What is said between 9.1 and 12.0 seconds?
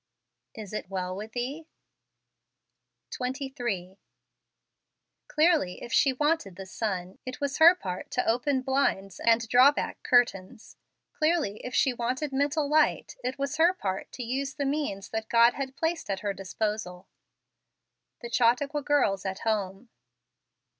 and draw back cur¬ tains; clearly if she